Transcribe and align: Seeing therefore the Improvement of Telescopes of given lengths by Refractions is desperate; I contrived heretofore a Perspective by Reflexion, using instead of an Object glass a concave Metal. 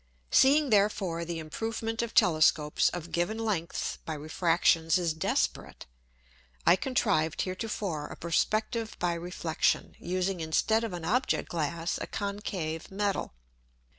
Seeing 0.31 0.71
therefore 0.71 1.23
the 1.25 1.37
Improvement 1.37 2.01
of 2.01 2.15
Telescopes 2.15 2.89
of 2.89 3.11
given 3.11 3.37
lengths 3.37 3.99
by 4.03 4.15
Refractions 4.15 4.97
is 4.97 5.13
desperate; 5.13 5.85
I 6.65 6.75
contrived 6.75 7.43
heretofore 7.43 8.07
a 8.07 8.15
Perspective 8.17 8.97
by 8.97 9.13
Reflexion, 9.13 9.93
using 9.99 10.39
instead 10.39 10.83
of 10.83 10.93
an 10.93 11.05
Object 11.05 11.49
glass 11.49 11.99
a 12.01 12.07
concave 12.07 12.89
Metal. 12.89 13.35